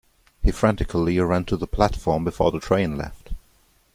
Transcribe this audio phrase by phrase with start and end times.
[0.41, 3.33] He frantically ran to the platform before the train left.